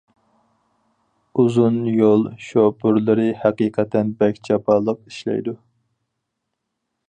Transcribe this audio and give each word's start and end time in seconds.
ئۇزۇن 1.41 1.77
يول 1.97 2.25
شوپۇرلىرى 2.47 3.27
ھەقىقەتەن 3.43 4.11
بەك 4.23 4.43
جاپالىق 4.49 5.07
ئىشلەيدۇ. 5.13 5.57